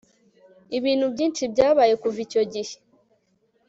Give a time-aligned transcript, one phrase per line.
[0.77, 2.75] Ibintu byinshi byabaye kuva icyo gihe